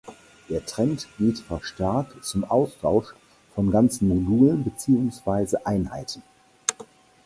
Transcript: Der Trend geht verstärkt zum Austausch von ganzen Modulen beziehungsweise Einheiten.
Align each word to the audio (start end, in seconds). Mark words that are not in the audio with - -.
Der 0.49 0.65
Trend 0.65 1.07
geht 1.19 1.37
verstärkt 1.37 2.25
zum 2.25 2.43
Austausch 2.43 3.13
von 3.53 3.69
ganzen 3.69 4.07
Modulen 4.07 4.63
beziehungsweise 4.63 5.63
Einheiten. 5.67 6.23